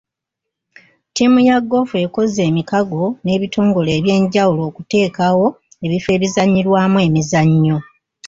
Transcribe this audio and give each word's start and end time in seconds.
Ttiimu 1.09 1.37
ya 1.49 1.55
goofu 1.69 1.95
ekoze 2.05 2.41
emikago 2.49 3.03
n'ebitongole 3.23 3.91
eby'enjawulo 3.99 4.61
okuteekawo 4.69 5.47
ebifo 5.85 6.09
ebizannyirwamu 6.15 6.97
emizannyo. 7.07 7.77